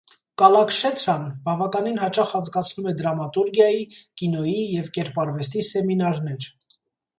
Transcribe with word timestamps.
Կալակշեթրան 0.41 1.27
բավականին 1.49 1.99
հաճախ 2.05 2.31
անցկացնում 2.39 2.89
է 2.93 2.95
դրամատուրգիայի, 3.03 3.85
կինոյի 4.23 4.67
և 4.81 4.91
կերպարվեստի 4.99 5.67
սեմինարներ։ 5.71 6.53